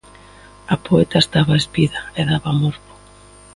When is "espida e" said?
1.61-2.21